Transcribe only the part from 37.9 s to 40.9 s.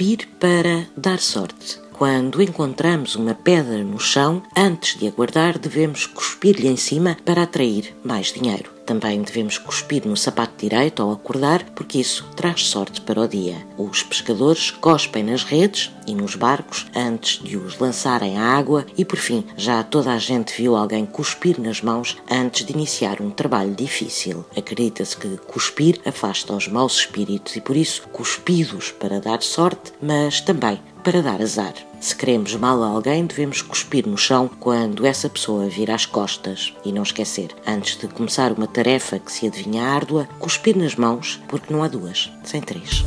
de começar uma tarefa que se adivinha árdua, cuspir